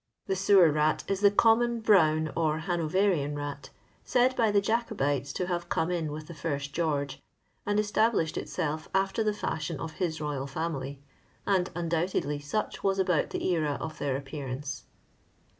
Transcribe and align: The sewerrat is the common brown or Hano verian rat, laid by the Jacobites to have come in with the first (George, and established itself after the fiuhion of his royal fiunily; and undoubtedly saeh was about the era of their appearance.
The 0.25 0.35
sewerrat 0.35 1.03
is 1.07 1.19
the 1.19 1.29
common 1.29 1.79
brown 1.79 2.31
or 2.35 2.61
Hano 2.61 2.89
verian 2.89 3.37
rat, 3.37 3.69
laid 4.15 4.35
by 4.35 4.49
the 4.49 4.59
Jacobites 4.59 5.31
to 5.33 5.45
have 5.45 5.69
come 5.69 5.91
in 5.91 6.11
with 6.11 6.25
the 6.25 6.33
first 6.33 6.73
(George, 6.73 7.21
and 7.67 7.79
established 7.79 8.35
itself 8.35 8.89
after 8.95 9.23
the 9.23 9.29
fiuhion 9.29 9.75
of 9.77 9.91
his 10.01 10.19
royal 10.19 10.47
fiunily; 10.47 10.97
and 11.45 11.69
undoubtedly 11.75 12.39
saeh 12.39 12.81
was 12.81 12.97
about 12.97 13.29
the 13.29 13.47
era 13.51 13.77
of 13.79 13.99
their 13.99 14.17
appearance. 14.17 14.85